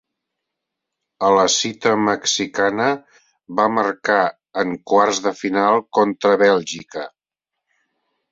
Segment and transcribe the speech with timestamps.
[1.27, 2.87] A la cita mexicana,
[3.61, 4.17] va marcar
[4.63, 7.05] en quarts de final contra Bèlgica.